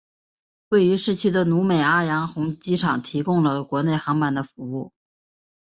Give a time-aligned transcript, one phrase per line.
[0.69, 4.91] 位于市区的努美阿洋红机场提供了国内航班的服务。